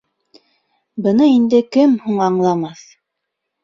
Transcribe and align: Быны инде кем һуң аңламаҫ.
Быны 1.07 1.29
инде 1.35 1.61
кем 1.79 1.97
һуң 2.07 2.27
аңламаҫ. 2.33 2.87